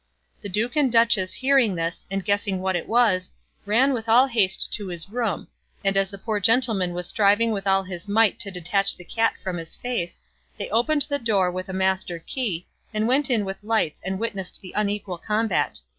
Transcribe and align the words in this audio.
The 0.41 0.49
duke 0.49 0.75
and 0.75 0.91
duchess 0.91 1.31
hearing 1.31 1.75
this, 1.75 2.07
and 2.09 2.25
guessing 2.25 2.59
what 2.59 2.75
it 2.75 2.87
was, 2.87 3.31
ran 3.67 3.93
with 3.93 4.09
all 4.09 4.25
haste 4.25 4.73
to 4.73 4.87
his 4.87 5.07
room, 5.09 5.47
and 5.85 5.95
as 5.95 6.09
the 6.09 6.17
poor 6.17 6.39
gentleman 6.39 6.95
was 6.95 7.05
striving 7.05 7.51
with 7.51 7.67
all 7.67 7.83
his 7.83 8.07
might 8.07 8.39
to 8.39 8.49
detach 8.49 8.97
the 8.97 9.05
cat 9.05 9.35
from 9.43 9.57
his 9.57 9.75
face, 9.75 10.19
they 10.57 10.69
opened 10.71 11.03
the 11.03 11.19
door 11.19 11.51
with 11.51 11.69
a 11.69 11.71
master 11.73 12.17
key 12.17 12.65
and 12.91 13.07
went 13.07 13.29
in 13.29 13.45
with 13.45 13.63
lights 13.63 14.01
and 14.03 14.17
witnessed 14.17 14.59
the 14.59 14.73
unequal 14.75 15.19
combat. 15.19 15.81